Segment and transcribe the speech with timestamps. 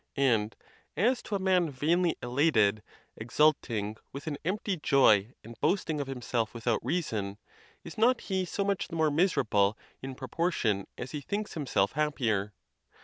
[0.17, 0.55] And
[0.97, 2.81] as to a mar vainly elated,
[3.15, 7.37] exulting with an empty joy, and boasting of himself without reason,
[7.83, 12.51] is not he so much the more miserable in proportion as he thinks himself happier